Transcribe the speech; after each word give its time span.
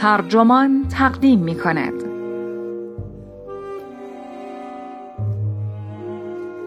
ترجمان 0.00 0.86
تقدیم 0.88 1.38
می 1.38 1.54
کند 1.54 1.92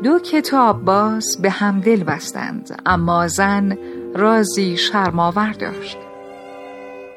دو 0.04 0.20
کتاب 0.20 0.86
باز 0.86 1.38
به 1.42 1.50
هم 1.50 1.80
دل 1.80 2.04
بستند 2.04 2.82
اما 2.86 3.28
زن 3.28 3.78
رازی 4.16 4.78
شرماور 4.78 5.52
داشت. 5.52 5.98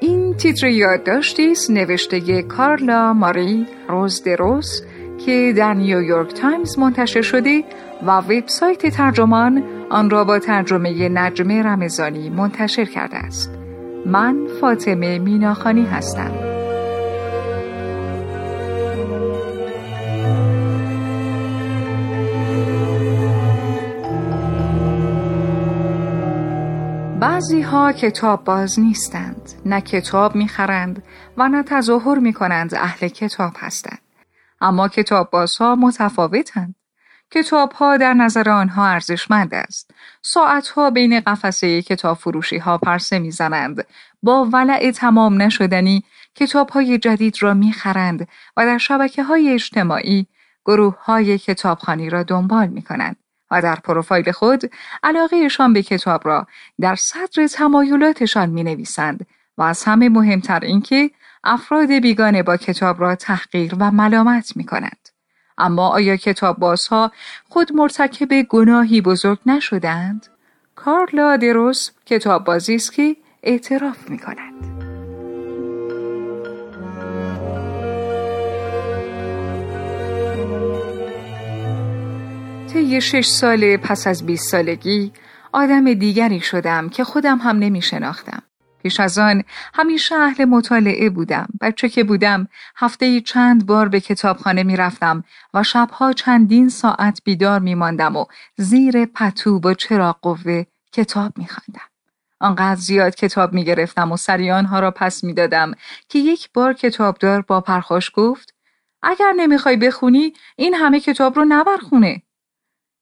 این 0.01 0.35
تیتر 0.35 0.67
یادداشتی 0.67 1.51
است 1.51 1.71
نوشته 1.71 2.43
کارلا 2.43 3.13
ماری 3.13 3.67
روز 3.89 4.23
دروس 4.23 4.81
که 5.27 5.55
در 5.57 5.75
نیویورک 5.75 6.35
تایمز 6.35 6.79
منتشر 6.79 7.23
شده 7.23 7.65
و 8.07 8.11
وبسایت 8.19 8.87
ترجمان 8.87 9.65
آن 9.91 10.11
را 10.11 10.25
با 10.25 10.39
ترجمه 10.39 11.09
نجم 11.09 11.51
رمزانی 11.51 12.31
منتشر 12.31 12.85
کرده 12.85 13.17
است. 13.17 13.54
من 14.07 14.47
فاطمه 14.61 15.19
میناخانی 15.19 15.87
هستم. 15.87 16.31
بعضی 27.21 27.63
ها 27.63 27.93
کتاب 27.93 28.45
باز 28.45 28.81
نیستند 28.81 29.53
نه 29.67 29.81
کتاب 29.81 30.35
می‌خرند 30.37 31.03
و 31.37 31.49
نه 31.49 31.63
تظاهر 31.63 32.19
می‌کنند 32.19 32.75
اهل 32.75 33.09
کتاب 33.09 33.53
هستند. 33.57 33.99
اما 34.61 34.89
کتاب 34.89 35.31
بازها 35.31 35.75
متفاوتند. 35.75 36.75
کتاب 37.31 37.73
ها 37.73 37.97
در 37.97 38.15
نظر 38.15 38.51
آنها 38.51 38.87
ارزشمند 38.87 39.55
است. 39.55 39.84
ساعت 40.23 40.69
ها 40.69 40.91
بین 40.91 41.21
قفسه 41.21 41.83
کتاب 41.83 42.17
فروشی 42.17 42.59
ها 42.59 42.79
پرسه 42.79 43.19
می‌زنند. 43.19 43.87
با 44.23 44.45
ولع 44.53 44.91
تمام 44.91 45.43
نشدنی 45.43 46.05
کتاب 46.35 46.71
های 46.71 46.99
جدید 46.99 47.43
را 47.43 47.55
می‌خرند 47.55 48.29
و 48.57 48.67
در 48.67 48.79
شبکه 48.79 49.23
های 49.23 49.49
اجتماعی 49.55 50.27
گروه 50.65 51.05
های 51.05 51.39
کتابخانی 51.39 52.11
را 52.11 52.23
دنبال 52.23 52.67
می 52.67 52.83
کنند 52.83 53.17
و 53.51 53.63
در 53.63 53.75
پروفایل 53.75 54.33
خود 54.33 54.63
علاقهشان 55.03 55.73
به 55.73 55.83
کتاب 55.83 56.29
را 56.29 56.47
در 56.81 56.95
صدر 56.95 57.47
تمایلاتشان 57.47 58.51
می 58.51 58.63
نویسند 58.63 59.27
و 59.59 59.63
از 59.63 59.85
همه 59.85 60.09
مهمتر 60.09 60.61
اینکه 60.61 61.11
افراد 61.45 61.93
بیگانه 61.93 62.43
با 62.43 62.57
کتاب 62.57 63.01
را 63.01 63.15
تحقیر 63.15 63.75
و 63.79 63.91
ملامت 63.91 64.57
می 64.57 64.65
کنند. 64.65 65.04
اما 65.59 65.89
آیا 65.89 66.17
کتاب 66.17 66.59
بازها 66.59 67.13
خود 67.49 67.73
مرتکب 67.73 68.43
گناهی 68.43 69.01
بزرگ 69.01 69.39
نشدند؟ 69.47 70.27
کارلا 70.75 71.37
دروس 71.37 71.91
کتاب 72.07 72.45
بازی 72.45 72.75
است 72.75 72.93
که 72.93 73.17
اعتراف 73.43 74.11
می 74.11 74.19
کند. 74.19 74.85
طی 82.73 83.01
شش 83.01 83.27
سال 83.27 83.77
پس 83.77 84.07
از 84.07 84.27
20 84.27 84.51
سالگی 84.51 85.13
آدم 85.53 85.95
دیگری 85.95 86.41
شدم 86.41 86.89
که 86.89 87.05
خودم 87.05 87.39
هم 87.39 87.59
نمی 87.59 87.83
شناختم. 87.83 88.43
پیش 88.85 89.01
از 89.01 89.19
آن 89.19 89.43
همیشه 89.75 90.15
اهل 90.15 90.45
مطالعه 90.45 91.11
بودم. 91.11 91.49
بچه 91.61 91.89
که 91.89 92.05
بودم 92.05 92.49
هفته 92.77 93.21
چند 93.21 93.67
بار 93.67 93.89
به 93.89 94.01
کتابخانه 94.01 94.63
می 94.63 94.77
رفتم 94.77 95.25
و 95.55 95.63
شبها 95.63 96.13
چندین 96.13 96.69
ساعت 96.69 97.21
بیدار 97.25 97.61
می 97.61 97.75
ماندم 97.75 98.17
و 98.17 98.25
زیر 98.57 99.07
پتو 99.07 99.61
با 99.61 99.75
چراغ 99.75 100.21
قوه 100.23 100.65
کتاب 100.93 101.33
می 101.39 101.49
خواندم. 101.49 101.89
آنقدر 102.41 102.81
زیاد 102.81 103.15
کتاب 103.15 103.53
می 103.53 103.65
گرفتم 103.65 104.13
و 104.13 104.17
سریانها 104.17 104.81
را 104.81 104.91
پس 104.91 105.25
می 105.25 105.35
دادم 105.35 105.73
که 106.09 106.19
یک 106.19 106.53
بار 106.53 106.73
کتابدار 106.73 107.43
با 107.43 107.61
پرخاش 107.61 108.11
گفت 108.15 108.55
اگر 109.03 109.33
نمی‌خوای 109.37 109.77
بخونی 109.77 110.33
این 110.57 110.75
همه 110.75 111.01
کتاب 111.01 111.37
رو 111.37 111.45
نبر 111.49 111.77
خونه. 111.77 112.23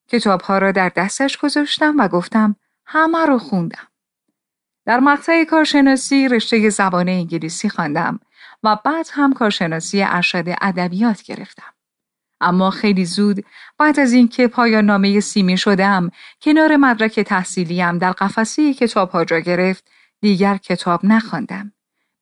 کتابها 0.08 0.58
را 0.58 0.72
در 0.72 0.88
دستش 0.88 1.36
گذاشتم 1.38 1.94
و 1.98 2.08
گفتم 2.08 2.56
همه 2.86 3.26
رو 3.26 3.38
خوندم. 3.38 3.91
در 4.86 5.00
مقطع 5.00 5.44
کارشناسی 5.44 6.28
رشته 6.28 6.68
زبان 6.68 7.08
انگلیسی 7.08 7.68
خواندم 7.68 8.20
و 8.62 8.76
بعد 8.84 9.06
هم 9.12 9.32
کارشناسی 9.32 10.02
ارشد 10.02 10.44
ادبیات 10.60 11.22
گرفتم. 11.22 11.72
اما 12.40 12.70
خیلی 12.70 13.04
زود 13.04 13.44
بعد 13.78 14.00
از 14.00 14.12
اینکه 14.12 14.48
پایان 14.48 14.84
نامه 14.84 15.20
سیمی 15.20 15.56
شدم 15.56 16.10
کنار 16.42 16.76
مدرک 16.76 17.20
تحصیلیم 17.20 17.98
در 17.98 18.12
قفسه 18.12 18.74
کتاب 18.74 19.10
ها 19.10 19.24
جا 19.24 19.38
گرفت 19.38 19.84
دیگر 20.20 20.56
کتاب 20.56 21.04
نخواندم. 21.04 21.72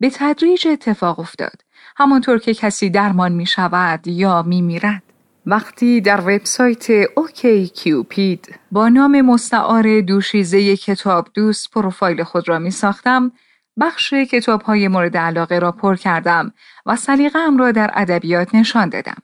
به 0.00 0.10
تدریج 0.10 0.68
اتفاق 0.68 1.20
افتاد. 1.20 1.62
همانطور 1.96 2.38
که 2.38 2.54
کسی 2.54 2.90
درمان 2.90 3.32
می 3.32 3.46
شود 3.46 4.06
یا 4.06 4.42
می 4.42 4.62
میرد. 4.62 5.02
وقتی 5.50 6.00
در 6.00 6.20
وبسایت 6.20 6.90
اوکی 7.16 7.68
کیوپید 7.68 8.60
با 8.70 8.88
نام 8.88 9.20
مستعار 9.20 10.00
دوشیزه 10.00 10.76
کتاب 10.76 11.28
دوست 11.34 11.70
پروفایل 11.70 12.22
خود 12.22 12.48
را 12.48 12.58
می 12.58 12.70
ساختم 12.70 13.32
بخش 13.80 14.14
کتاب 14.14 14.62
های 14.62 14.88
مورد 14.88 15.16
علاقه 15.16 15.58
را 15.58 15.72
پر 15.72 15.96
کردم 15.96 16.52
و 16.86 16.96
سلیقه‌ام 16.96 17.58
را 17.58 17.72
در 17.72 17.90
ادبیات 17.94 18.54
نشان 18.54 18.88
دادم. 18.88 19.16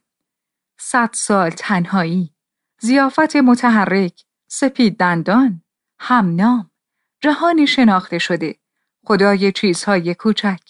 صد 0.79 1.11
سال 1.13 1.51
تنهایی، 1.51 2.35
زیافت 2.81 3.37
متحرک، 3.37 4.25
سپید 4.49 4.97
دندان، 4.97 5.63
همنام، 5.99 6.71
جهانی 7.21 7.67
شناخته 7.67 8.19
شده، 8.19 8.57
خدای 9.05 9.53
چیزهای 9.53 10.15
کوچک، 10.15 10.61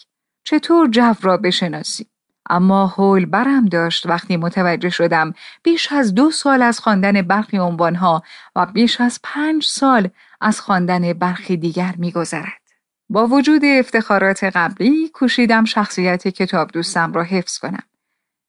چطور 0.43 0.87
جو 0.87 1.13
را 1.21 1.37
بشناسی؟ 1.37 2.07
اما 2.49 2.87
حول 2.87 3.25
برم 3.25 3.65
داشت 3.65 4.05
وقتی 4.05 4.37
متوجه 4.37 4.89
شدم 4.89 5.33
بیش 5.63 5.91
از 5.91 6.15
دو 6.15 6.31
سال 6.31 6.61
از 6.61 6.79
خواندن 6.79 7.21
برخی 7.21 7.57
عنوانها 7.57 8.23
و 8.55 8.65
بیش 8.65 9.01
از 9.01 9.19
پنج 9.23 9.63
سال 9.63 10.09
از 10.41 10.61
خواندن 10.61 11.13
برخی 11.13 11.57
دیگر 11.57 11.95
میگذرد. 11.97 12.61
با 13.09 13.27
وجود 13.27 13.65
افتخارات 13.65 14.43
قبلی 14.43 15.09
کوشیدم 15.09 15.65
شخصیت 15.65 16.27
کتاب 16.27 16.71
دوستم 16.71 17.13
را 17.13 17.23
حفظ 17.23 17.57
کنم. 17.57 17.83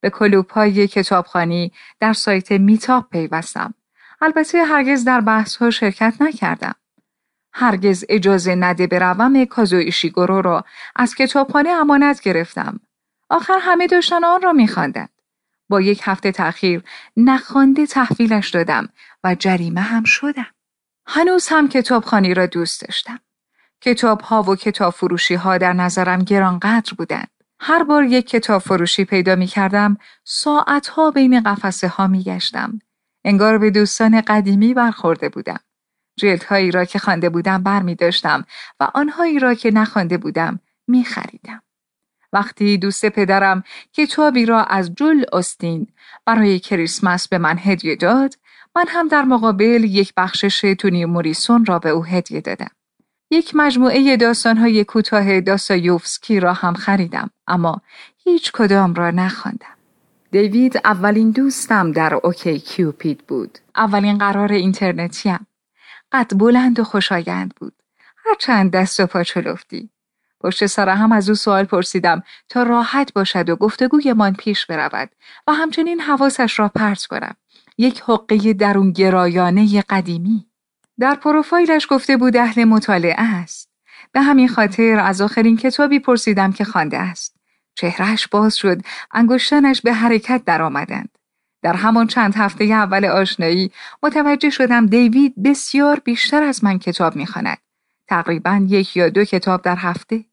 به 0.01 0.11
کلوپ 0.11 0.53
های 0.53 0.89
کتابخانی 0.89 1.73
در 2.01 2.13
سایت 2.13 2.53
میتاپ 2.53 3.11
پیوستم. 3.11 3.75
البته 4.21 4.65
هرگز 4.65 5.05
در 5.05 5.21
بحث 5.21 5.57
ها 5.57 5.71
شرکت 5.71 6.15
نکردم. 6.21 6.75
هرگز 7.53 8.05
اجازه 8.09 8.55
نده 8.55 8.87
بروم 8.87 9.45
کازو 9.45 9.77
ایشیگورو 9.77 10.41
را 10.41 10.65
از 10.97 11.15
کتابخانه 11.15 11.71
امانت 11.71 12.21
گرفتم 12.21 12.81
آخر 13.31 13.59
همه 13.61 13.87
داشتن 13.87 14.25
آن 14.25 14.43
را 14.43 14.53
میخواندند 14.53 15.11
با 15.69 15.81
یک 15.81 16.00
هفته 16.05 16.33
تأخیر 16.33 16.83
نخوانده 17.16 17.87
تحویلش 17.87 18.50
دادم 18.50 18.89
و 19.25 19.34
جریمه 19.34 19.81
هم 19.81 20.05
شدم 20.05 20.47
هنوز 21.06 21.49
هم 21.49 21.69
کتابخانی 21.69 22.34
را 22.34 22.47
دوست 22.47 22.81
داشتم 22.83 23.21
کتاب 23.81 24.21
ها 24.21 24.43
و 24.43 24.56
کتاب 24.56 24.93
فروشی 24.93 25.34
ها 25.34 25.59
در 25.59 25.72
نظرم 25.72 26.22
گرانقدر 26.22 26.93
بودند 26.99 27.31
هر 27.61 27.83
بار 27.83 28.05
یک 28.05 28.28
کتاب 28.28 28.62
فروشی 28.62 29.05
پیدا 29.05 29.37
می 29.37 29.47
کردم 29.47 29.97
ساعت 30.25 30.88
ها 30.88 31.11
بین 31.11 31.41
قفسه 31.41 31.88
ها 31.88 32.06
می 32.06 32.22
گشتم. 32.22 32.78
انگار 33.25 33.59
به 33.59 33.71
دوستان 33.71 34.21
قدیمی 34.21 34.75
برخورده 34.75 35.28
بودم. 35.28 35.61
جلدهایی 36.17 36.71
را 36.71 36.84
که 36.84 36.99
خوانده 36.99 37.28
بودم 37.28 37.62
بر 37.62 37.83
می 37.83 37.94
داشتم 37.94 38.44
و 38.81 38.88
آنهایی 38.94 39.38
را 39.38 39.55
که 39.55 39.71
نخوانده 39.71 40.19
بودم 40.19 40.61
می 40.87 41.05
خریدم. 41.05 41.62
وقتی 42.33 42.78
دوست 42.78 43.06
پدرم 43.06 43.62
کتابی 43.93 44.47
را 44.47 44.65
از 44.65 44.94
جول 44.94 45.25
استین 45.33 45.87
برای 46.27 46.59
کریسمس 46.59 47.28
به 47.28 47.39
من 47.39 47.59
هدیه 47.59 47.97
داد 47.97 48.34
من 48.77 48.84
هم 48.89 49.09
در 49.09 49.22
مقابل 49.22 49.84
یک 49.84 50.12
بخشش 50.16 50.75
تونی 50.78 51.05
موریسون 51.05 51.65
را 51.65 51.78
به 51.78 51.88
او 51.88 52.05
هدیه 52.05 52.41
دادم. 52.41 52.70
یک 53.31 53.53
مجموعه 53.55 54.17
داستانهای 54.17 54.85
کوتاه 54.85 55.41
داستایوفسکی 55.41 56.41
را 56.41 56.53
هم 56.53 56.75
خریدم 56.75 57.31
اما 57.47 57.81
هیچ 58.25 58.53
کدام 58.53 58.94
را 58.94 59.11
نخواندم. 59.11 59.76
دیوید 60.31 60.81
اولین 60.85 61.31
دوستم 61.31 61.93
در 61.93 62.14
اوکی 62.14 62.58
کیوپید 62.58 63.26
بود. 63.26 63.58
اولین 63.76 64.19
قرار 64.19 64.53
اینترنتیم. 64.53 65.47
قد 66.12 66.38
بلند 66.38 66.81
و 66.81 66.85
خوشایند 66.85 67.55
بود. 67.55 67.73
هرچند 68.26 68.70
دست 68.70 69.00
و 69.00 69.06
پا 69.06 69.23
چلفتی. 69.23 69.91
پشت 70.40 70.67
سر 70.67 70.88
هم 70.88 71.12
از 71.12 71.29
او 71.29 71.35
سوال 71.35 71.64
پرسیدم 71.64 72.23
تا 72.49 72.62
راحت 72.62 73.12
باشد 73.12 73.50
و 73.50 73.56
گفتگویمان 73.56 74.35
پیش 74.35 74.67
برود 74.67 75.11
و 75.46 75.52
همچنین 75.52 76.00
حواسش 76.00 76.58
را 76.58 76.69
پرت 76.69 77.05
کنم. 77.05 77.37
یک 77.79 78.02
حقه 78.06 78.52
درون 78.52 78.93
گرایانه 78.93 79.82
قدیمی. 79.82 80.46
در 81.00 81.14
پروفایلش 81.14 81.87
گفته 81.90 82.17
بود 82.17 82.37
اهل 82.37 82.64
مطالعه 82.64 83.23
است. 83.23 83.69
به 84.12 84.20
همین 84.20 84.49
خاطر 84.49 85.00
از 85.00 85.20
آخرین 85.20 85.56
کتابی 85.56 85.99
پرسیدم 85.99 86.52
که 86.52 86.64
خوانده 86.64 86.99
است. 86.99 87.37
چهرهش 87.75 88.26
باز 88.26 88.56
شد، 88.56 88.81
انگشتانش 89.11 89.81
به 89.81 89.93
حرکت 89.93 90.43
درآمدند. 90.44 91.19
در 91.62 91.75
همان 91.76 92.06
چند 92.06 92.34
هفته 92.37 92.64
اول 92.64 93.05
آشنایی 93.05 93.73
متوجه 94.02 94.50
شدم 94.50 94.87
دیوید 94.87 95.43
بسیار 95.43 96.00
بیشتر 96.05 96.43
از 96.43 96.64
من 96.64 96.79
کتاب 96.79 97.17
می‌خواند. 97.17 97.58
تقریبا 98.08 98.67
یک 98.69 98.96
یا 98.96 99.08
دو 99.08 99.25
کتاب 99.25 99.62
در 99.62 99.76
هفته. 99.76 100.25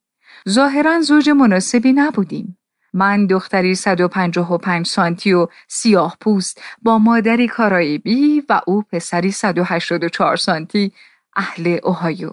ظاهرا 0.50 1.02
زوج 1.02 1.30
مناسبی 1.30 1.94
نبودیم. 1.94 2.58
من 2.94 3.28
دختری 3.28 3.76
155 3.76 4.88
سانتی 4.88 5.34
و 5.34 5.48
سیاه 5.68 6.18
پوست 6.22 6.62
با 6.82 6.98
مادری 6.98 7.48
کارائیبی 7.48 8.44
و 8.50 8.62
او 8.68 8.82
پسری 8.92 9.32
184 9.32 10.36
سانتی 10.36 10.92
اهل 11.36 11.78
اوهایو. 11.84 12.32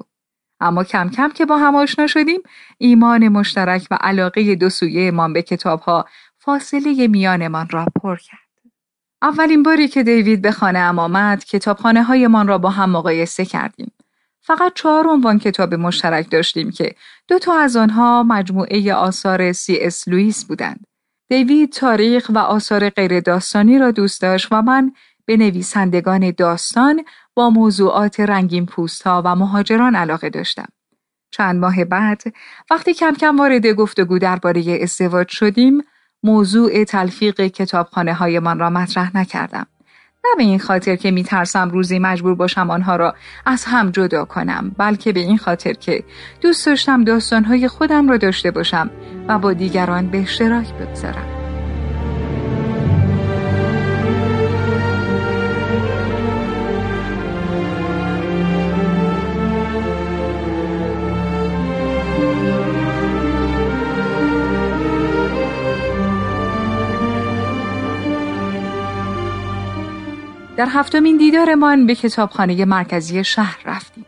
اما 0.60 0.84
کم 0.84 1.08
کم 1.10 1.28
که 1.28 1.46
با 1.46 1.58
هم 1.58 1.76
آشنا 1.76 2.06
شدیم 2.06 2.40
ایمان 2.78 3.28
مشترک 3.28 3.86
و 3.90 3.98
علاقه 4.00 4.54
دو 4.54 4.70
سویه 4.70 5.10
من 5.10 5.32
به 5.32 5.42
کتابها 5.42 6.06
فاصله 6.38 7.06
میانمان 7.06 7.68
را 7.68 7.86
پر 8.02 8.16
کرد. 8.16 8.38
اولین 9.22 9.62
باری 9.62 9.88
که 9.88 10.02
دیوید 10.02 10.42
به 10.42 10.52
خانه 10.52 10.78
ام 10.78 10.98
آمد 10.98 11.44
کتابخانه 11.44 12.02
های 12.02 12.26
من 12.26 12.46
را 12.46 12.58
با 12.58 12.70
هم 12.70 12.90
مقایسه 12.90 13.44
کردیم. 13.44 13.92
فقط 14.42 14.72
چهار 14.74 15.06
عنوان 15.06 15.38
کتاب 15.38 15.74
مشترک 15.74 16.30
داشتیم 16.30 16.70
که 16.70 16.94
دو 17.28 17.38
تا 17.38 17.58
از 17.58 17.76
آنها 17.76 18.22
مجموعه 18.22 18.94
آثار 18.94 19.52
سی 19.52 19.78
اس 19.80 20.08
لوئیس 20.08 20.44
بودند. 20.44 20.86
دیوید 21.28 21.72
تاریخ 21.72 22.30
و 22.34 22.38
آثار 22.38 22.90
غیر 22.90 23.20
داستانی 23.20 23.78
را 23.78 23.90
دوست 23.90 24.22
داشت 24.22 24.48
و 24.50 24.62
من 24.62 24.92
به 25.24 25.36
نویسندگان 25.36 26.30
داستان 26.30 27.04
با 27.34 27.50
موضوعات 27.50 28.20
رنگین 28.20 28.66
پوست 28.66 29.06
و 29.06 29.34
مهاجران 29.34 29.94
علاقه 29.94 30.30
داشتم. 30.30 30.68
چند 31.30 31.60
ماه 31.60 31.84
بعد 31.84 32.22
وقتی 32.70 32.94
کم 32.94 33.14
کم 33.14 33.38
وارد 33.38 33.66
گفتگو 33.66 34.18
درباره 34.18 34.78
ازدواج 34.82 35.28
شدیم 35.28 35.82
موضوع 36.22 36.84
تلفیق 36.84 37.40
کتابخانه 37.40 38.14
های 38.14 38.38
من 38.38 38.58
را 38.58 38.70
مطرح 38.70 39.16
نکردم. 39.16 39.66
نه 40.24 40.30
به 40.36 40.42
این 40.42 40.58
خاطر 40.58 40.96
که 40.96 41.10
میترسم 41.10 41.70
روزی 41.70 41.98
مجبور 41.98 42.34
باشم 42.34 42.70
آنها 42.70 42.96
را 42.96 43.14
از 43.46 43.64
هم 43.64 43.90
جدا 43.90 44.24
کنم 44.24 44.74
بلکه 44.78 45.12
به 45.12 45.20
این 45.20 45.38
خاطر 45.38 45.72
که 45.72 46.04
دوست 46.40 46.66
داشتم 46.66 47.04
داستانهای 47.04 47.68
خودم 47.68 48.08
را 48.08 48.16
داشته 48.16 48.50
باشم 48.50 48.90
و 49.28 49.38
با 49.38 49.52
دیگران 49.52 50.06
به 50.06 50.20
اشتراک 50.20 50.74
بگذارم. 50.74 51.41
در 70.62 70.68
هفتمین 70.68 71.16
دیدارمان 71.16 71.86
به 71.86 71.94
کتابخانه 71.94 72.64
مرکزی 72.64 73.24
شهر 73.24 73.58
رفتیم. 73.64 74.06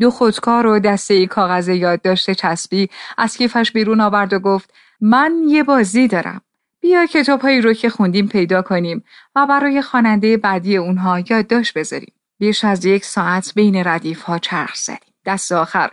دو 0.00 0.10
خودکار 0.10 0.66
و 0.66 0.78
دسته 0.78 1.14
ای 1.14 1.26
کاغذ 1.26 1.68
یادداشت 1.68 2.30
چسبی 2.30 2.88
از 3.18 3.36
کیفش 3.36 3.72
بیرون 3.72 4.00
آورد 4.00 4.32
و 4.32 4.38
گفت 4.38 4.74
من 5.00 5.32
یه 5.48 5.62
بازی 5.62 6.08
دارم. 6.08 6.40
بیا 6.80 7.06
کتابهایی 7.06 7.60
رو 7.60 7.72
که 7.72 7.90
خوندیم 7.90 8.28
پیدا 8.28 8.62
کنیم 8.62 9.04
و 9.34 9.46
برای 9.46 9.82
خواننده 9.82 10.36
بعدی 10.36 10.76
اونها 10.76 11.20
یادداشت 11.20 11.78
بذاریم. 11.78 12.14
بیش 12.38 12.64
از 12.64 12.84
یک 12.84 13.04
ساعت 13.04 13.52
بین 13.54 13.76
ردیف 13.76 14.22
ها 14.22 14.38
چرخ 14.38 14.74
زدیم. 14.74 15.14
دست 15.26 15.52
آخر 15.52 15.90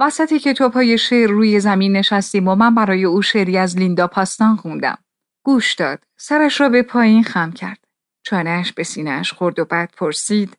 وسط 0.00 0.32
کتاب 0.32 0.72
های 0.72 0.98
شعر 0.98 1.30
روی 1.30 1.60
زمین 1.60 1.96
نشستیم 1.96 2.48
و 2.48 2.54
من 2.54 2.74
برای 2.74 3.04
او 3.04 3.22
شعری 3.22 3.58
از 3.58 3.78
لیندا 3.78 4.06
پاستان 4.06 4.56
خوندم. 4.56 4.98
گوش 5.44 5.74
داد. 5.74 5.98
سرش 6.16 6.60
را 6.60 6.68
به 6.68 6.82
پایین 6.82 7.22
خم 7.22 7.52
کرد. 7.52 7.87
چانهش 8.28 8.72
به 8.72 8.82
سینهش 8.82 9.32
خورد 9.32 9.58
و 9.58 9.64
بعد 9.64 9.94
پرسید 9.96 10.56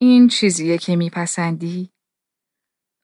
این 0.00 0.28
چیزیه 0.28 0.78
که 0.78 0.96
میپسندی؟ 0.96 1.90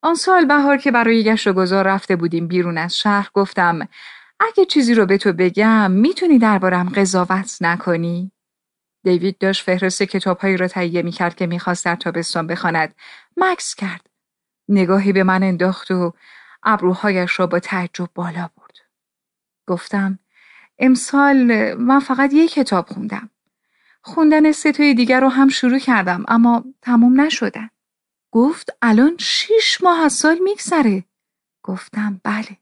آن 0.02 0.14
سال 0.14 0.44
بهار 0.44 0.76
که 0.76 0.90
برای 0.90 1.24
گشت 1.24 1.46
و 1.46 1.52
گذار 1.52 1.86
رفته 1.86 2.16
بودیم 2.16 2.48
بیرون 2.48 2.78
از 2.78 2.96
شهر 2.96 3.30
گفتم 3.34 3.88
اگه 4.40 4.64
چیزی 4.64 4.94
رو 4.94 5.06
به 5.06 5.18
تو 5.18 5.32
بگم 5.32 5.90
می‌تونی 5.90 6.38
دربارم 6.38 6.88
قضاوت 6.88 7.58
نکنی؟ 7.60 8.32
دیوید 9.04 9.38
داشت 9.38 9.64
فهرست 9.64 10.02
کتابهایی 10.02 10.56
را 10.56 10.68
تهیه 10.68 11.02
می‌کرد 11.02 11.34
که 11.34 11.46
می‌خواست 11.46 11.84
در 11.84 11.96
تابستان 11.96 12.46
بخواند 12.46 12.94
مکس 13.36 13.74
کرد 13.74 14.10
نگاهی 14.68 15.12
به 15.12 15.24
من 15.24 15.42
انداخت 15.42 15.90
و 15.90 16.14
ابروهایش 16.62 17.40
را 17.40 17.46
با 17.46 17.60
تعجب 17.60 18.10
بالا 18.14 18.50
برد 18.56 18.76
گفتم 19.66 20.18
امسال 20.78 21.74
من 21.74 22.00
فقط 22.00 22.32
یک 22.32 22.52
کتاب 22.52 22.86
خوندم 22.86 23.30
خوندن 24.08 24.52
ستوی 24.52 24.94
دیگر 24.94 25.20
رو 25.20 25.28
هم 25.28 25.48
شروع 25.48 25.78
کردم 25.78 26.24
اما 26.28 26.64
تموم 26.82 27.20
نشدن. 27.20 27.70
گفت 28.32 28.70
الان 28.82 29.16
شیش 29.20 29.82
ماه 29.82 30.00
از 30.04 30.12
سال 30.12 30.38
میگذره. 30.38 31.04
گفتم 31.62 32.20
بله. 32.24 32.56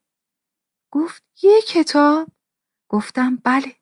گفت 0.90 1.25
یه 1.43 1.62
کتاب؟ 1.69 2.28
گفتم 2.88 3.37
بله. 3.37 3.76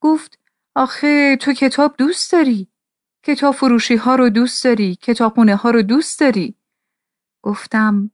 گفت 0.00 0.38
آخه 0.74 1.36
تو 1.36 1.52
کتاب 1.52 1.96
دوست 1.96 2.32
داری؟ 2.32 2.68
کتاب 3.22 3.54
فروشی 3.54 3.96
ها 3.96 4.14
رو 4.14 4.28
دوست 4.28 4.64
داری؟ 4.64 4.96
کتابخونه 4.96 5.56
ها 5.56 5.70
رو 5.70 5.82
دوست 5.82 6.20
داری؟ 6.20 6.54
گفتم 7.42 8.10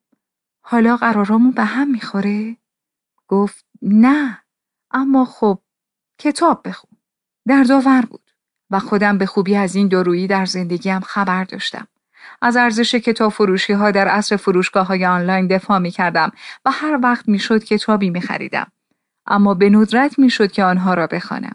حالا 0.64 0.96
قرارامون 0.96 1.50
به 1.50 1.64
هم 1.64 1.90
می‌خوره؟ 1.90 2.56
گفت 3.28 3.66
نه 3.82 4.44
اما 4.90 5.24
خب 5.24 5.62
کتاب 6.18 6.68
بخون. 6.68 6.98
دردآور 7.48 8.06
بود. 8.06 8.29
و 8.70 8.78
خودم 8.78 9.18
به 9.18 9.26
خوبی 9.26 9.56
از 9.56 9.74
این 9.74 9.88
دورویی 9.88 10.26
در 10.26 10.44
زندگیم 10.44 11.00
خبر 11.00 11.44
داشتم. 11.44 11.86
از 12.42 12.56
ارزش 12.56 12.94
کتاب 12.94 13.32
فروشی 13.32 13.72
ها 13.72 13.90
در 13.90 14.08
عصر 14.08 14.36
فروشگاه 14.36 14.86
های 14.86 15.06
آنلاین 15.06 15.46
دفاع 15.46 15.78
می 15.78 15.90
کردم 15.90 16.32
و 16.64 16.70
هر 16.70 16.98
وقت 17.02 17.28
می 17.28 17.38
شد 17.38 17.64
کتابی 17.64 18.10
می 18.10 18.20
خریدم. 18.20 18.72
اما 19.26 19.54
به 19.54 19.70
ندرت 19.70 20.18
می 20.18 20.30
شد 20.30 20.52
که 20.52 20.64
آنها 20.64 20.94
را 20.94 21.06
بخوانم. 21.06 21.54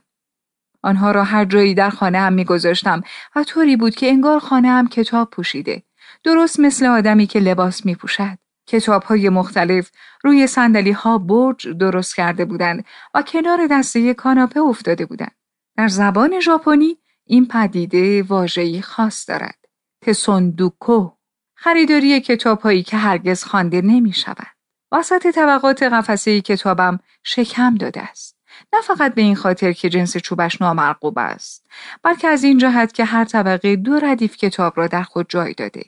آنها 0.83 1.12
را 1.12 1.23
هر 1.23 1.45
جایی 1.45 1.73
در 1.73 1.89
خانه 1.89 2.19
هم 2.19 2.33
می 2.33 2.45
گذاشتم 2.45 3.01
و 3.35 3.44
طوری 3.44 3.75
بود 3.75 3.95
که 3.95 4.07
انگار 4.07 4.39
خانه 4.39 4.68
هم 4.68 4.88
کتاب 4.88 5.29
پوشیده. 5.29 5.83
درست 6.23 6.59
مثل 6.59 6.85
آدمی 6.85 7.27
که 7.27 7.39
لباس 7.39 7.85
می 7.85 7.95
پوشد. 7.95 8.38
کتاب 8.68 9.03
های 9.03 9.29
مختلف 9.29 9.91
روی 10.23 10.47
سندلی 10.47 10.91
ها 10.91 11.18
برج 11.18 11.68
درست 11.68 12.15
کرده 12.15 12.45
بودند 12.45 12.85
و 13.13 13.21
کنار 13.21 13.68
دسته 13.71 14.13
کاناپه 14.13 14.59
افتاده 14.59 15.06
بودند. 15.06 15.35
در 15.77 15.88
زبان 15.88 16.39
ژاپنی 16.39 16.97
این 17.27 17.48
پدیده 17.48 18.24
واژه‌ای 18.24 18.81
خاص 18.81 19.30
دارد. 19.30 19.66
تسوندوکو 20.01 21.12
خریداری 21.56 22.22
کتابهایی 22.22 22.83
که 22.83 22.97
هرگز 22.97 23.44
خوانده 23.44 23.81
نمی 23.81 24.14
شود. 24.14 24.47
وسط 24.92 25.28
طبقات 25.28 25.83
قفسه 25.83 26.42
کتابم 26.42 26.99
شکم 27.23 27.76
داده 27.76 28.02
است. 28.02 28.35
نه 28.73 28.81
فقط 28.81 29.16
به 29.16 29.21
این 29.21 29.35
خاطر 29.35 29.71
که 29.71 29.90
جنس 29.90 30.18
چوبش 30.18 30.61
نامرغوب 30.61 31.19
است 31.19 31.68
بلکه 32.04 32.28
از 32.28 32.44
این 32.44 32.57
جهت 32.57 32.94
که 32.94 33.06
هر 33.06 33.26
طبقه 33.26 33.76
دو 33.76 33.99
ردیف 33.99 34.38
کتاب 34.38 34.73
را 34.78 34.88
در 34.88 35.04
خود 35.04 35.26
جای 35.30 35.54
داده 35.54 35.83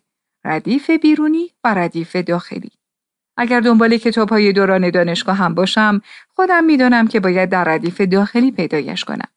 ردیف 0.45 0.89
بیرونی 0.89 1.51
و 1.63 1.73
ردیف 1.73 2.15
داخلی 2.15 2.71
اگر 3.37 3.59
دنبال 3.59 3.97
کتاب 3.97 4.29
های 4.29 4.53
دوران 4.53 4.89
دانشگاه 4.89 5.35
هم 5.35 5.55
باشم 5.55 6.01
خودم 6.29 6.63
می‌دانم 6.63 7.07
که 7.07 7.19
باید 7.19 7.49
در 7.49 7.63
ردیف 7.63 8.01
داخلی 8.01 8.51
پیدایش 8.51 9.03
کنم 9.03 9.29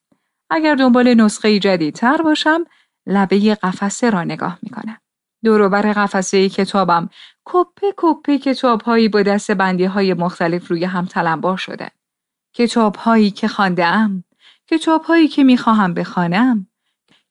اگر 0.50 0.74
دنبال 0.74 1.14
نسخه 1.14 1.58
جدیدتر 1.58 2.22
باشم 2.22 2.64
لبه 3.06 3.54
قفسه 3.54 4.10
را 4.10 4.24
نگاه 4.24 4.58
می 4.62 4.70
کنم. 4.70 4.98
دوروبر 5.44 5.92
قفسه 5.92 6.48
کتابم 6.48 7.08
کپه 7.44 7.94
کپه 7.96 8.38
کتاب 8.38 8.82
هایی 8.82 9.08
با 9.08 9.22
دست 9.22 9.50
بندی 9.50 9.84
های 9.84 10.14
مختلف 10.14 10.70
روی 10.70 10.84
هم 10.84 11.06
تلمبار 11.06 11.56
شده. 11.56 11.90
کتاب 12.54 12.96
هایی 12.96 13.30
که 13.30 13.48
خانده 13.48 13.86
ام. 13.86 14.24
کتاب 14.66 15.02
هایی 15.02 15.28
که 15.28 15.44
می 15.44 15.56
خواهم 15.56 15.94
بخوانم. 15.94 16.66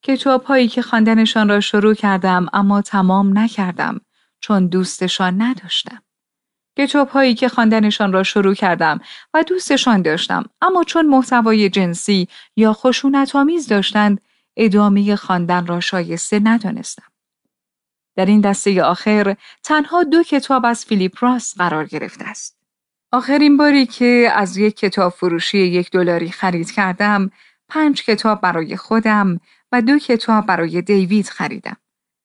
کتاب 0.01 0.43
هایی 0.43 0.67
که 0.67 0.81
خواندنشان 0.81 1.49
را 1.49 1.59
شروع 1.59 1.93
کردم 1.93 2.45
اما 2.53 2.81
تمام 2.81 3.37
نکردم 3.37 4.01
چون 4.39 4.67
دوستشان 4.67 5.41
نداشتم. 5.41 6.01
کتاب 6.79 7.09
هایی 7.09 7.35
که 7.35 7.49
خواندنشان 7.49 8.13
را 8.13 8.23
شروع 8.23 8.53
کردم 8.53 9.01
و 9.33 9.43
دوستشان 9.43 10.01
داشتم 10.01 10.43
اما 10.61 10.83
چون 10.83 11.07
محتوای 11.07 11.69
جنسی 11.69 12.27
یا 12.55 12.73
خشونت 12.73 13.35
آمیز 13.35 13.67
داشتند 13.67 14.21
ادامه 14.57 15.15
خواندن 15.15 15.65
را 15.65 15.79
شایسته 15.79 16.39
ندانستم. 16.43 17.03
در 18.15 18.25
این 18.25 18.41
دسته 18.41 18.83
آخر 18.83 19.35
تنها 19.63 20.03
دو 20.03 20.23
کتاب 20.23 20.65
از 20.65 20.85
فیلیپ 20.85 21.23
راس 21.23 21.57
قرار 21.57 21.85
گرفته 21.85 22.25
است. 22.25 22.57
آخرین 23.11 23.57
باری 23.57 23.85
که 23.85 24.31
از 24.35 24.57
یک 24.57 24.77
کتاب 24.77 25.11
فروشی 25.13 25.57
یک 25.57 25.91
دلاری 25.91 26.31
خرید 26.31 26.71
کردم، 26.71 27.31
پنج 27.69 28.03
کتاب 28.03 28.41
برای 28.41 28.77
خودم 28.77 29.39
و 29.71 29.81
دو 29.81 29.99
کتاب 29.99 30.45
برای 30.45 30.81
دیوید 30.81 31.29
خریدم. 31.29 31.77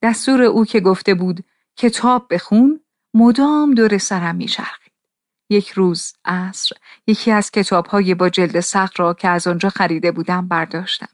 دستور 0.03 0.43
او 0.43 0.65
که 0.65 0.81
گفته 0.81 1.15
بود 1.15 1.45
کتاب 1.77 2.27
بخون 2.31 2.84
مدام 3.17 3.75
دور 3.75 3.99
سرم 3.99 4.37
میچرخید. 4.37 4.93
یک 5.51 5.71
روز 5.71 6.13
عصر 6.25 6.77
یکی 7.07 7.31
از 7.31 7.51
کتابهای 7.51 8.15
با 8.15 8.29
جلد 8.29 8.61
سخت 8.61 9.01
را 9.01 9.15
که 9.15 9.29
از 9.29 9.47
آنجا 9.47 9.69
خریده 9.69 10.13
بودم 10.13 10.49
برداشتم. 10.49 11.09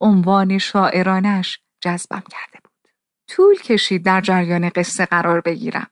عنوان 0.00 0.58
شاعرانش 0.58 1.60
جذبم 1.80 2.22
کرده 2.30 2.58
بود. 2.64 2.88
طول 3.28 3.56
کشید 3.56 4.04
در 4.04 4.20
جریان 4.20 4.68
قصه 4.68 5.06
قرار 5.06 5.40
بگیرم. 5.40 5.86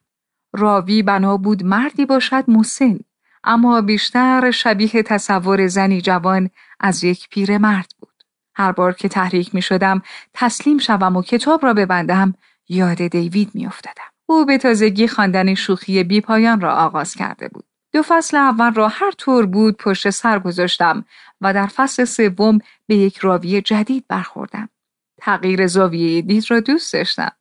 راوی 0.52 1.02
بنا 1.02 1.36
بود 1.36 1.64
مردی 1.64 2.06
باشد 2.06 2.44
مسن 2.50 2.98
اما 3.44 3.80
بیشتر 3.80 4.50
شبیه 4.50 5.02
تصور 5.02 5.66
زنی 5.66 6.00
جوان 6.00 6.50
از 6.80 7.04
یک 7.04 7.28
پیر 7.28 7.58
مرد 7.58 7.92
بود. 7.98 8.24
هر 8.54 8.72
بار 8.72 8.92
که 8.92 9.08
تحریک 9.08 9.54
می 9.54 9.62
شدم 9.62 10.02
تسلیم 10.34 10.78
شوم 10.78 11.16
و 11.16 11.22
کتاب 11.22 11.64
را 11.64 11.74
ببندم 11.74 12.34
یاد 12.68 13.06
دیوید 13.06 13.50
می 13.54 13.66
افتدم. 13.66 14.07
او 14.30 14.44
به 14.44 14.58
تازگی 14.58 15.08
خواندن 15.08 15.54
شوخی 15.54 16.04
بی 16.04 16.20
پایان 16.20 16.60
را 16.60 16.74
آغاز 16.74 17.14
کرده 17.14 17.48
بود. 17.48 17.64
دو 17.92 18.02
فصل 18.02 18.36
اول 18.36 18.74
را 18.74 18.88
هر 18.88 19.10
طور 19.18 19.46
بود 19.46 19.76
پشت 19.76 20.10
سر 20.10 20.38
گذاشتم 20.38 21.04
و 21.40 21.54
در 21.54 21.66
فصل 21.66 22.04
سوم 22.04 22.58
به 22.86 22.96
یک 22.96 23.18
راوی 23.18 23.60
جدید 23.60 24.04
برخوردم. 24.08 24.68
تغییر 25.18 25.66
زاویه 25.66 26.22
دید 26.22 26.44
را 26.48 26.60
دوست 26.60 26.92
داشتم. 26.92 27.32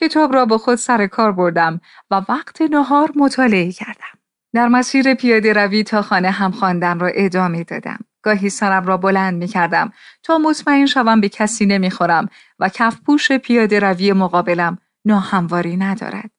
کتاب 0.00 0.34
را 0.34 0.44
با 0.44 0.58
خود 0.58 0.74
سر 0.74 1.06
کار 1.06 1.32
بردم 1.32 1.80
و 2.10 2.22
وقت 2.28 2.62
نهار 2.62 3.12
مطالعه 3.16 3.72
کردم. 3.72 4.18
در 4.54 4.68
مسیر 4.68 5.14
پیاده 5.14 5.52
روی 5.52 5.84
تا 5.84 6.02
خانه 6.02 6.30
هم 6.30 6.50
خواندن 6.50 7.00
را 7.00 7.08
ادامه 7.14 7.64
دادم. 7.64 7.98
گاهی 8.22 8.50
سرم 8.50 8.86
را 8.86 8.96
بلند 8.96 9.34
می 9.34 9.48
کردم 9.48 9.92
تا 10.22 10.38
مطمئن 10.38 10.86
شوم 10.86 11.20
به 11.20 11.28
کسی 11.28 11.66
نمی 11.66 11.90
خورم 11.90 12.28
و 12.58 12.68
کف 12.68 13.00
پوش 13.00 13.32
پیاده 13.32 13.80
روی 13.80 14.12
مقابلم 14.12 14.78
ناهمواری 15.06 15.76
ندارد. 15.76 16.30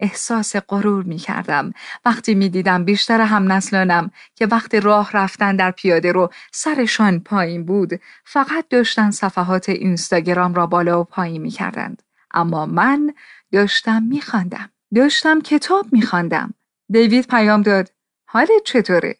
احساس 0.00 0.56
غرور 0.56 1.04
می 1.04 1.16
کردم 1.16 1.72
وقتی 2.04 2.34
می 2.34 2.48
دیدم 2.48 2.84
بیشتر 2.84 3.20
هم 3.20 3.52
نسلانم 3.52 4.10
که 4.34 4.46
وقت 4.46 4.74
راه 4.74 5.10
رفتن 5.12 5.56
در 5.56 5.70
پیاده 5.70 6.12
رو 6.12 6.30
سرشان 6.52 7.20
پایین 7.20 7.64
بود 7.64 8.00
فقط 8.24 8.68
داشتن 8.70 9.10
صفحات 9.10 9.68
اینستاگرام 9.68 10.54
را 10.54 10.66
بالا 10.66 11.00
و 11.00 11.04
پایین 11.04 11.42
می 11.42 11.50
کردند. 11.50 12.02
اما 12.30 12.66
من 12.66 13.14
داشتم 13.52 14.02
می 14.02 14.20
خواندم. 14.20 14.70
داشتم 14.94 15.40
کتاب 15.40 15.86
می 15.92 16.02
خواندم. 16.02 16.54
دیوید 16.90 17.26
پیام 17.26 17.62
داد 17.62 17.92
حالت 18.26 18.62
چطوره؟ 18.64 19.16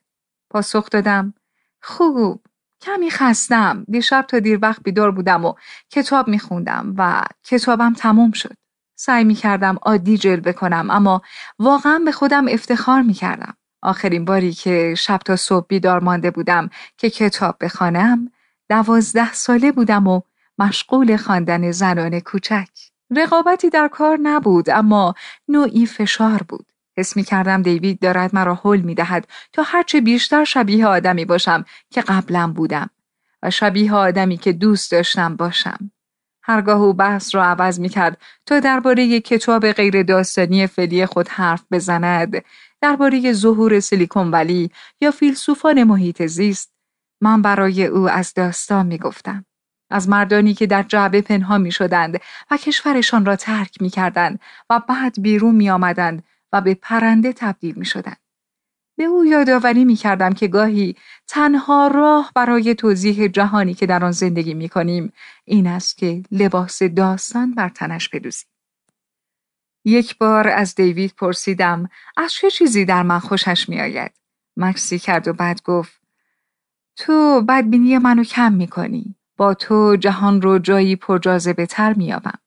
پاسخ 0.51 0.91
دادم 0.91 1.35
خوب 1.83 2.43
کمی 2.81 3.11
خستم 3.11 3.85
دیشب 3.89 4.25
تا 4.29 4.39
دیر 4.39 4.59
وقت 4.63 4.83
بیدار 4.83 5.11
بودم 5.11 5.45
و 5.45 5.55
کتاب 5.91 6.29
می 6.29 6.39
خوندم 6.39 6.95
و 6.99 7.25
کتابم 7.45 7.93
تموم 7.93 8.33
شد. 8.33 8.60
سعی 9.03 9.25
می 9.25 9.35
کردم 9.35 9.79
عادی 9.83 10.19
جلوه 10.19 10.53
کنم 10.53 10.91
اما 10.91 11.23
واقعا 11.59 11.99
به 12.05 12.13
خودم 12.13 12.49
افتخار 12.49 13.03
می 13.03 13.13
کردم. 13.13 13.57
آخرین 13.83 14.25
باری 14.25 14.53
که 14.53 14.95
شب 14.99 15.19
تا 15.25 15.37
صبح 15.37 15.67
بیدار 15.69 16.01
مانده 16.01 16.31
بودم 16.31 16.71
که 16.97 17.11
کتاب 17.11 17.57
بخوانم 17.61 18.33
دوازده 18.69 19.33
ساله 19.33 19.73
بودم 19.73 20.07
و 20.07 20.21
مشغول 20.59 21.17
خواندن 21.17 21.71
زنان 21.71 22.21
کوچک. 22.21 22.69
رقابتی 23.17 23.71
در 23.71 23.89
کار 23.89 24.19
نبود 24.23 24.71
اما 24.71 25.15
نوعی 25.49 25.87
فشار 25.87 26.43
بود. 26.49 26.67
حس 26.99 27.17
می 27.17 27.25
کردم 27.25 27.63
دیوید 27.63 28.01
دارد 28.01 28.35
مرا 28.35 28.61
حل 28.65 28.81
می 28.81 28.95
دهد 28.95 29.29
تا 29.53 29.63
هرچه 29.63 30.01
بیشتر 30.01 30.45
شبیه 30.45 30.87
آدمی 30.87 31.25
باشم 31.25 31.65
که 31.91 32.01
قبلا 32.01 32.53
بودم 32.57 32.91
و 33.43 33.51
شبیه 33.51 33.95
آدمی 33.95 34.37
که 34.37 34.53
دوست 34.53 34.93
داشتم 34.93 35.37
باشم. 35.37 35.91
هرگاه 36.43 36.81
او 36.81 36.95
بحث 36.95 37.35
را 37.35 37.45
عوض 37.45 37.81
می 37.81 37.89
کرد 37.89 38.19
تا 38.47 38.61
درباره 38.61 39.21
کتاب 39.21 39.73
غیر 39.73 40.03
داستانی 40.03 40.67
فعلی 40.67 41.07
خود 41.07 41.29
حرف 41.29 41.65
بزند 41.71 42.45
درباره 42.81 43.33
ظهور 43.33 43.81
سیلیکون 43.81 44.31
ولی 44.31 44.71
یا 45.01 45.11
فیلسوفان 45.11 45.85
محیط 45.85 46.27
زیست 46.27 46.73
من 47.23 47.43
برای 47.43 47.87
او 47.87 48.11
از 48.11 48.35
داستان 48.35 48.87
می 48.87 48.99
گفتم. 48.99 49.45
از 49.91 50.09
مردانی 50.09 50.55
که 50.55 50.67
در 50.67 50.83
جعبه 50.83 51.23
پنهان 51.23 51.61
می 51.61 51.73
شدند 51.73 52.21
و 52.51 52.57
کشورشان 52.57 53.25
را 53.25 53.37
ترک 53.37 53.83
می 53.83 53.91
کردند 53.91 54.41
و 54.71 54.81
بعد 54.89 55.23
بیرون 55.23 55.55
می 55.55 55.71
آمدند 55.71 56.25
و 56.53 56.61
به 56.61 56.75
پرنده 56.75 57.33
تبدیل 57.33 57.75
می 57.75 57.85
شدند. 57.85 58.30
به 59.01 59.07
او 59.07 59.27
یادآوری 59.27 59.85
می 59.85 59.97
کردم 59.97 60.33
که 60.33 60.49
گاهی 60.49 60.97
تنها 61.29 61.87
راه 61.87 62.33
برای 62.35 62.75
توضیح 62.75 63.29
جهانی 63.29 63.75
که 63.75 63.87
در 63.87 64.05
آن 64.05 64.13
زندگی 64.13 64.55
می 64.55 64.69
کنیم 64.69 65.13
این 65.45 65.67
است 65.67 65.99
که 65.99 66.23
لباس 66.31 66.83
داستان 66.83 67.55
بر 67.55 67.69
تنش 67.69 68.09
بدوزیم. 68.09 68.49
یک 69.85 70.19
بار 70.19 70.49
از 70.49 70.75
دیوید 70.75 71.15
پرسیدم 71.17 71.91
از 72.17 72.33
چه 72.33 72.51
چیزی 72.51 72.85
در 72.85 73.03
من 73.03 73.19
خوشش 73.19 73.69
می 73.69 73.81
آید؟ 73.81 74.13
مکسی 74.57 74.99
کرد 74.99 75.29
و 75.29 75.33
بعد 75.33 75.63
گفت 75.63 76.01
تو 76.97 77.43
بدبینی 77.49 77.99
منو 77.99 78.25
کم 78.25 78.53
می 78.53 78.67
کنی. 78.67 79.15
با 79.37 79.55
تو 79.55 79.97
جهان 79.97 80.43
رو 80.43 80.59
جایی 80.59 80.97
پرجاذبه 80.97 81.67
تر 81.67 81.93
می 81.93 82.13
آبم. 82.13 82.39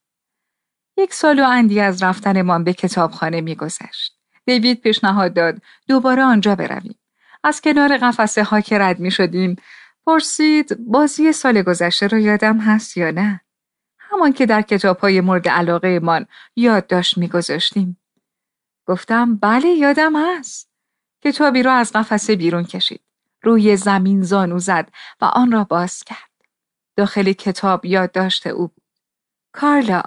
یک 0.97 1.13
سال 1.13 1.39
و 1.39 1.47
اندی 1.47 1.79
از 1.79 2.03
رفتنمان 2.03 2.63
به 2.63 2.73
کتابخانه 2.73 3.41
میگذشت 3.41 4.22
دیوید 4.45 4.81
پیشنهاد 4.81 5.33
داد. 5.33 5.61
دوباره 5.87 6.23
آنجا 6.23 6.55
برویم. 6.55 6.95
از 7.43 7.61
کنار 7.61 7.97
قفسه 7.97 8.43
ها 8.43 8.61
که 8.61 8.79
رد 8.79 8.99
می 8.99 9.11
شدیم 9.11 9.55
پرسید 10.05 10.77
بازی 10.87 11.31
سال 11.31 11.61
گذشته 11.61 12.07
را 12.07 12.17
یادم 12.17 12.57
هست 12.57 12.97
یا 12.97 13.11
نه؟ 13.11 13.41
همان 13.99 14.33
که 14.33 14.45
در 14.45 14.61
کتاب 14.61 14.97
های 14.97 15.21
مورد 15.21 15.49
علاقه 15.49 15.99
من 15.99 16.25
یاد 16.55 16.87
داشت 16.87 17.17
میگذاشتیم 17.17 17.99
گفتم 18.85 19.35
بله 19.35 19.69
یادم 19.69 20.13
هست. 20.15 20.69
کتابی 21.23 21.63
را 21.63 21.73
از 21.73 21.91
قفسه 21.91 22.35
بیرون 22.35 22.63
کشید. 22.63 23.01
روی 23.41 23.77
زمین 23.77 24.21
زانو 24.21 24.59
زد 24.59 24.89
و 25.21 25.25
آن 25.25 25.51
را 25.51 25.63
باز 25.63 26.03
کرد. 26.03 26.29
داخل 26.95 27.31
کتاب 27.31 27.85
یادداشت 27.85 28.47
او 28.47 28.67
بود. 28.67 28.83
کارلا 29.51 30.03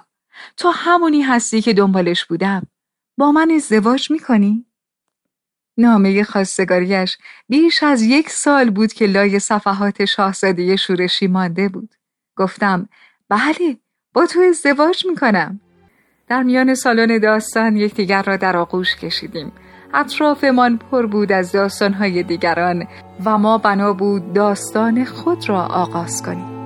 تو 0.57 0.69
همونی 0.69 1.21
هستی 1.21 1.61
که 1.61 1.73
دنبالش 1.73 2.25
بودم. 2.25 2.67
با 3.17 3.31
من 3.31 3.51
ازدواج 3.51 4.11
می‌کنی؟ 4.11 4.65
نامه 5.77 6.23
خواستگاریش 6.23 7.17
بیش 7.49 7.83
از 7.83 8.01
یک 8.01 8.29
سال 8.29 8.69
بود 8.69 8.93
که 8.93 9.05
لای 9.05 9.39
صفحات 9.39 10.05
شاهزاده 10.05 10.75
شورشی 10.75 11.27
مانده 11.27 11.69
بود. 11.69 11.95
گفتم 12.35 12.89
بله 13.29 13.77
با 14.13 14.25
تو 14.25 14.39
ازدواج 14.49 15.05
می‌کنم. 15.05 15.59
در 16.27 16.43
میان 16.43 16.75
سالن 16.75 17.19
داستان 17.19 17.77
یکدیگر 17.77 18.21
را 18.21 18.37
در 18.37 18.57
آغوش 18.57 18.95
کشیدیم. 18.95 19.51
اطرافمان 19.93 20.77
پر 20.77 21.05
بود 21.05 21.31
از 21.31 21.51
داستانهای 21.51 22.23
دیگران 22.23 22.87
و 23.25 23.37
ما 23.37 23.57
بنا 23.57 23.93
بود 23.93 24.33
داستان 24.33 25.05
خود 25.05 25.49
را 25.49 25.61
آغاز 25.65 26.23
کنیم. 26.23 26.56